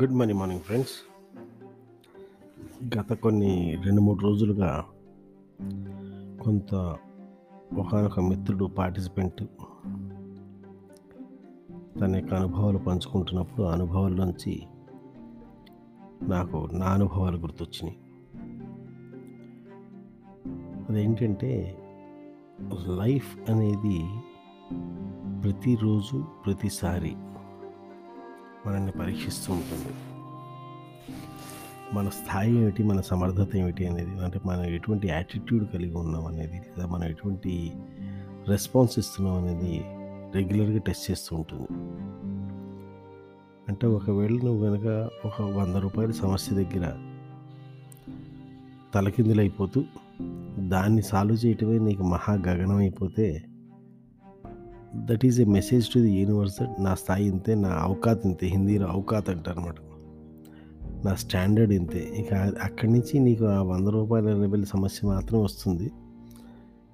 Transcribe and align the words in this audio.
Good 0.00 0.12
morning 0.12 0.40
morning 0.40 0.60
friends 0.60 0.92
గత 2.98 3.12
కొన్ని 3.12 3.76
రెండు 3.84 4.00
మూడు 4.00 4.20
రోజులుగా 4.20 4.84
కొంత 6.44 6.74
ఒకనొక 7.74 8.20
మిత్రుడు 8.20 8.64
పార్టిసిపెంట్ 8.64 9.44
తన 12.00 12.16
యొక్క 12.16 12.34
అనుభవాలు 12.34 12.78
పంచుకుంటున్నప్పుడు 12.78 13.62
ఆ 13.62 13.74
నుంచి 14.14 14.62
నాకు 16.22 16.68
నా 16.72 16.86
అనుభవాలు 16.86 17.38
గుర్తొచ్చినాయి. 17.38 17.98
అదేంటంటే 20.88 21.78
లైఫ్ 22.86 23.50
అనేది 23.50 24.08
ప్రతిరోజు 25.42 26.24
ప్రతిసారి 26.46 27.12
మనల్ని 28.66 28.90
పరీక్షిస్తూ 28.90 29.52
ఉంటుంది. 29.52 29.94
మన 31.92 32.08
స్థాయి 32.08 32.56
ఏమిటి 32.56 32.82
మన 32.82 33.00
సమర్థత 33.00 33.56
ఏమిటి 33.56 33.86
అనేది 33.86 34.20
అంటే 34.20 34.40
మనం 34.46 34.64
ఎటువంటి 34.64 35.08
యాటిట్యూడ్ 35.08 35.72
కలిగి 35.72 35.94
ఉన్నాం 35.94 36.26
అనేది 36.26 36.56
లేదా 36.56 36.86
మనం 36.86 37.04
ఎటువంటి 37.04 37.72
రెస్పాన్స్ 38.48 38.98
ఇస్తున్నాం 38.98 39.44
అనేది 39.44 39.84
రెగ్యులర్గా 40.34 40.78
టెస్ట్ 40.78 41.10
చేస్తూ 41.10 41.36
ఉంటుంది. 41.36 41.66
అంటే 43.68 43.86
ఒకవేళ 43.86 44.32
నువ్వు 44.32 44.66
కనుక 44.66 45.10
ఒక 45.26 45.42
వంద 45.42 45.76
రూపాయల 45.76 46.10
సమస్య 46.10 46.56
దగ్గర 46.56 46.96
తలకిందులైపోతూ 48.94 49.84
దాన్ని 50.58 51.02
సాల్వ్ 51.02 51.46
చేయటమే 51.46 51.78
నీకు 51.78 52.02
మహా 52.02 52.34
గగనం 52.34 52.76
అయిపోతే 52.76 53.44
that 54.96 55.26
is 55.26 55.40
a 55.40 55.44
message 55.44 55.88
to 55.88 55.98
the 55.98 56.10
universe 56.10 56.60
that 56.60 56.82
నా 56.82 56.94
స్థాయి 56.94 57.26
ఇంతే 57.26 57.54
నా 57.54 57.68
అవకాత్ 57.68 58.26
ఇంతే 58.26 58.46
హిందీలో 58.46 58.86
అవకాత్ 58.86 59.30
అంటారు 59.30 59.58
అనమాట 59.58 59.74
నా 61.04 61.14
స్టాండర్డ్ 61.14 61.72
ఇంతే. 61.72 61.98
ఇక 61.98 62.34
అక్కడి 62.34 62.92
నుంచి 62.92 63.18
నీకు 63.18 63.44
ఆ 63.44 63.62
వంద 63.62 63.88
రూపాయల 63.88 64.24
లెవెల్ 64.24 64.66
సమస్య 64.66 65.08
మాత్రం 65.08 65.42
వస్తుంది. 65.42 65.90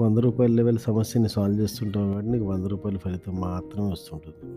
వంద 0.00 0.18
రూపాయల 0.18 0.52
లెవెల్ 0.52 0.78
సమస్యని 0.78 1.28
సాల్వ్ 1.28 1.60
చేస్తుంటావు 1.60 2.06
కాబట్టి 2.06 2.30
నీకు 2.30 2.44
వంద 2.44 2.64
రూపాయల 2.64 2.96
ఫలితం 2.96 3.40
మాత్రమే 3.40 3.90
వస్తుంటుంది. 3.90 4.56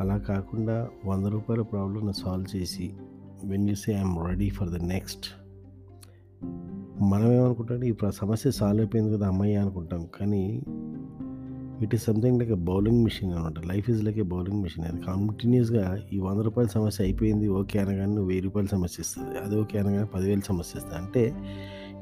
అలా 0.00 0.18
కాకుండా 0.18 0.88
వంద 1.06 1.26
రూపాయల 1.26 1.62
ప్రాబ్లమ్ని 1.62 2.12
సాల్వ్ 2.14 2.56
చేసి 2.56 2.92
when 3.44 3.68
you 3.68 3.74
say 3.74 3.92
I'm 3.92 4.28
ready 4.28 4.48
for 4.48 4.68
the 4.68 4.74
next 4.74 5.26
మనం 7.02 7.32
ఏమనుకుంటాం 7.32 7.84
ఈ 7.84 7.94
సమస్య 8.08 8.50
సాల్వ్ 8.50 8.80
అయిపోయింది 8.80 9.16
కదా 9.16 9.26
అమ్మాయి 9.28 9.56
అనుకుంటాం. 9.56 10.08
కానీ 10.20 10.62
it 11.84 11.94
is 11.94 12.04
something 12.04 12.38
like 12.38 12.50
a 12.50 12.60
bowling 12.70 13.04
machine 13.04 13.32
అనమాట. 13.32 13.66
Life 13.66 13.90
is 13.90 14.04
like 14.04 14.18
a 14.18 14.22
bowling 14.22 14.62
machine. 14.62 14.84
అది 14.84 15.00
కంటిన్యూస్గా 15.00 15.98
ఈ 16.12 16.18
వంద 16.18 16.40
రూపాయల 16.40 16.68
సమస్య 16.68 17.04
అయిపోయింది 17.04 17.48
ఓకే 17.48 17.78
అనగానే 17.78 18.06
నువ్వు 18.06 18.24
వెయ్యి 18.24 18.42
రూపాయల 18.42 18.66
సమస్య 18.66 18.96
ఇస్తుంది. 19.00 19.38
అది 19.38 19.56
ఓకే 19.60 19.78
అనగానే 19.78 20.04
పదివేల 20.04 20.40
సమస్య 20.40 20.78
ఇస్తుంది. 20.78 20.98
అంటే 21.02 21.34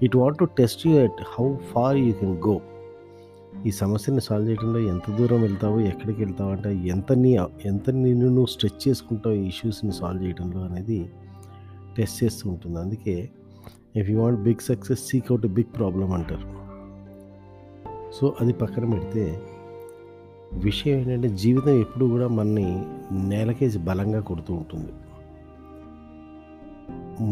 it 0.03 0.17
want 0.17 0.39
to 0.39 0.45
test 0.45 0.87
you 0.87 0.93
at 0.93 1.21
how 1.27 1.57
far 1.57 1.97
you 1.97 2.13
can 2.13 2.37
go. 2.47 2.61
ఈ 3.67 3.71
సమస్యని 3.71 4.21
సాల్వ్ 4.21 4.49
చేయడంలో 4.49 4.81
ఎంత 4.81 5.11
దూరం 5.11 5.41
వెళ్తావు 5.43 5.79
ఎక్కడికి 5.81 6.25
వెళ్తావు 6.25 6.51
అంటే 6.51 6.75
ఎంత 6.89 7.13
నీ 7.13 7.31
ఎంత 7.65 7.91
నిన్ను 7.91 8.27
నువ్వు 8.27 8.47
స్ట్రెచ్ 8.47 8.89
చేసుకుంటావు 8.89 9.35
ఈ 9.35 9.47
ఇష్యూస్ని 9.47 9.93
సాల్వ్ 9.93 10.25
చేయడంలో 10.25 10.61
అనేది 10.61 11.11
టెస్ట్ 11.97 12.25
చేస్తూ 12.25 12.51
ఉంటుంది. 12.51 12.79
అందుకే 12.79 13.31
if 13.97 14.11
you 14.11 14.21
want 14.21 14.41
big 14.41 14.63
success 14.63 15.01
seek 15.09 15.25
out 15.31 15.47
big 15.47 15.79
problem 15.79 16.13
అంటారు. 16.13 16.47
సో 18.15 18.35
అది 18.41 18.53
పక్కన 18.53 18.85
పెడితే 18.91 19.25
విషయం 20.69 20.99
ఏంటంటే 20.99 21.29
జీవితం 21.29 21.81
ఎప్పుడు 21.81 22.07
కూడా 22.07 22.29
మనని 22.29 22.85
నేలకేసి 23.29 23.79
బలంగా 23.79 24.21
కొడుతూ 24.21 24.55
ఉంటుంది. 24.55 24.93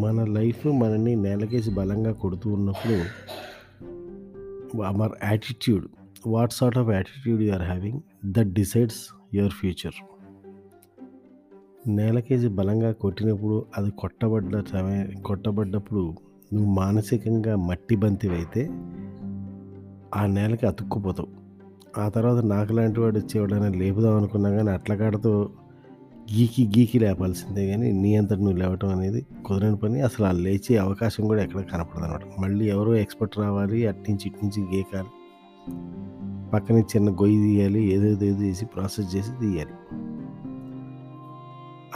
మన 0.01 0.25
లైఫ్ 0.25 0.66
మనని 0.66 1.16
నేలకేసి 1.16 1.71
బలంగా 1.71 2.12
కొడుతూ 2.12 2.53
ఉన్నప్పుడు 2.53 2.97
our 4.83 5.12
attitude 5.25 5.84
what 6.27 6.53
sort 6.53 6.78
of 6.78 6.88
attitude 6.88 7.43
you 7.43 7.53
are 7.53 7.62
having 7.62 8.00
that 8.25 8.53
decides 8.53 9.03
your 9.34 9.53
future. 9.53 9.97
నేలకేసి 11.89 12.49
బలంగా 12.49 12.93
కొట్టినప్పుడు 12.93 13.66
అది 13.78 13.91
కొట్టబడ్డ 13.91 14.65
కొట్టబడ్డప్పుడు 15.25 16.15
నువ్వు 16.53 16.71
మానసికంగా 16.75 17.56
మట్టి 17.56 17.97
బంతివైతే 17.97 18.71
ఆ 20.15 20.27
నేలకి 20.27 20.66
అతుక్కుపోతావు. 20.66 21.46
ఆ 21.99 22.09
తర్వాత 22.09 22.45
నాకు 22.45 22.73
లాంటి 22.73 23.01
వాడు 23.01 23.19
వచ్చి 23.19 23.39
ఎవడైనా 23.39 23.69
లేపుదాం 23.69 24.17
అనుకున్నా 24.17 24.51
కానీ 24.51 24.71
అట్ల 24.71 24.95
కాడతో 24.95 25.51
గీకి 26.34 26.67
గీకి 26.67 26.99
లేపాల్సిందే 26.99 27.67
కానీ 27.67 27.93
నీ 27.93 28.17
అంతటి 28.17 28.41
నువ్వు 28.41 28.59
లేవటం 28.59 28.89
అనేది 28.89 29.27
కుదరని 29.45 29.77
పని. 29.77 30.01
అసలు 30.01 30.27
ఆ 30.27 30.33
లేచే 30.33 30.77
అవకాశం 30.77 31.27
కూడా 31.27 31.43
ఎక్కడ 31.43 31.61
కనపడదు 31.61 32.05
అనమాట 32.05 32.41
మళ్ళీ 32.41 32.69
ఎవరో 32.69 32.95
ఎక్స్పర్ట్ 32.95 33.39
రావాలి 33.39 33.87
అట్నుంచి 33.87 34.23
ఇటు 34.27 34.45
నుంచి 34.45 34.77
గీకాలి. 34.77 35.09
పక్కన 36.51 36.77
చిన్న 36.77 37.11
గొయ్యి 37.11 37.43
తీయాలి 37.43 37.84
ఏదేదో 37.84 38.25
ఏదో 38.25 38.43
చేసి 38.43 38.67
ప్రాసెస్ 38.67 39.17
చేసి 39.17 39.31
తీయాలి. 39.41 39.97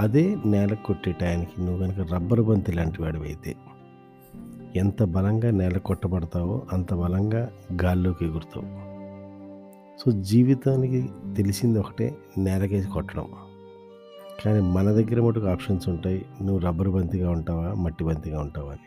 అదే 0.01 0.37
నేలకు 0.47 0.87
కొట్టే 0.87 1.13
టయానికి 1.13 1.61
నువ్వు 1.61 1.87
కనుక 1.87 2.13
రబ్బర్ 2.13 2.43
బంతి 2.43 2.73
లాంటి 2.73 3.03
వాడివైతే 3.03 3.55
ఎంత 4.77 5.03
బలంగా 5.03 5.51
నేల 5.51 5.79
కొట్టబడతావో 5.79 6.63
అంత 6.73 6.95
బలంగా 6.95 7.49
గాల్లోకి 7.83 8.25
ఎగురుతావు. 8.25 8.90
సో 10.01 10.11
జీవితానికి 10.11 11.09
తెలిసింది 11.37 11.79
ఒకటే 11.79 12.17
నేలకేసి 12.39 12.89
కొట్టడం. 12.89 13.25
కానీ 14.45 14.61
మన 14.61 14.93
దగ్గర 14.93 15.21
మటుకు 15.21 15.47
ఆప్షన్స్ 15.47 15.89
ఉంటాయి. 15.89 16.27
నువ్వు 16.43 16.59
రబ్బర్ 16.59 16.89
బంతిగా 16.89 17.31
ఉంటావా? 17.31 17.75
మట్టి 17.75 18.05
బంతిగా 18.05 18.41
ఉంటావా 18.41 18.71
అని. 18.71 18.87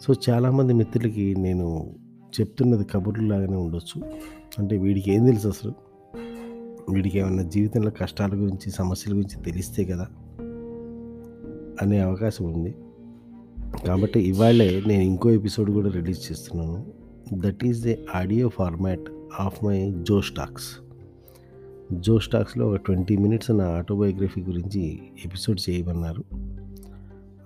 సో 0.00 0.14
చాలామంది 0.30 0.72
మిత్రులకి 0.72 1.36
నేను 1.38 1.90
చెప్తున్నది 2.40 2.84
కబుర్లు 2.84 3.28
లాగానే 3.28 3.56
ఉండొచ్చు. 3.56 4.02
అంటే 4.58 4.76
వీడికి 4.76 5.14
ఏం 5.14 5.26
తెలుసు 5.26 5.48
అసలు? 5.48 5.72
వీడికి 6.90 7.18
ఏమన్నా 7.18 7.42
జీవితంలో 7.42 7.90
కష్టాల 7.90 8.30
గురించి 8.32 8.70
సమస్యల 8.70 9.16
గురించి 9.16 9.44
తెలిస్తే 9.44 9.84
కదా 9.84 10.06
అనే 11.82 11.98
అవకాశం 11.98 12.52
ఉంది. 12.52 12.74
కాబట్టి 13.86 14.20
ఇవాళే 14.20 14.82
నేను 14.86 15.02
ఇంకో 15.02 15.30
ఎపిసోడ్ 15.30 15.70
కూడా 15.70 15.90
రిలీజ్ 15.90 16.32
చేస్తున్నాను. 16.32 16.86
That 17.32 17.64
is 17.64 17.82
the 17.82 17.98
audio 18.14 18.48
format 18.48 19.10
of 19.38 19.64
my 19.64 19.94
Josh 20.02 20.20
Talks 20.20 20.78
జో 21.92 22.18
స్టాక్స్లో 22.18 22.68
ఒక 22.68 22.76
ట్వంటీ 22.76 23.16
మినిట్స్ 23.16 23.50
నా 23.50 23.68
ఆటోబయోగ్రఫీ 23.68 24.40
గురించి 24.40 25.00
ఎపిసోడ్ 25.24 25.70
చేయమన్నారు. 25.70 26.24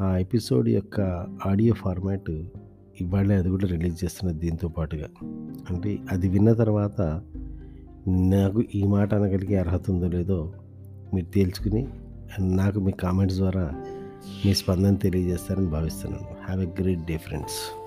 ఆ 0.03 0.17
ఎపిసోడ్ 0.17 0.69
యొక్క 0.69 1.27
ఆడియో 1.47 1.75
ఫార్మాట్ 1.75 2.31
ఇవాళే 3.01 3.35
అది 3.35 3.49
కూడా 3.49 3.67
రిలీజ్ 3.67 4.05
చేస్తున్నది 4.05 4.39
దీంతో 4.39 4.69
పాటుగా. 4.69 5.07
అంటే 5.71 5.99
అది 6.13 6.29
విన్న 6.29 6.53
తర్వాత 6.53 7.01
నాకు 8.09 8.63
ఈ 8.75 8.83
మాట 8.83 9.15
అనగలిగే 9.15 9.57
అర్హత 9.57 9.91
ఉందో 9.91 10.09
లేదో 10.09 10.53
మీరు 11.15 11.27
తేల్చుకుని 11.27 11.89
నాకు 12.41 12.81
మీ 12.81 12.93
కామెంట్స్ 12.93 13.39
ద్వారా 13.39 13.85
మీ 14.47 14.55
స్పందన 14.55 14.95
తెలియజేస్తారని 14.95 15.67
భావిస్తున్నాను. 15.67 16.27
Have 16.45 16.63
a 16.63 16.83
great 16.83 17.05
day 17.07 17.17
friends. 17.17 17.84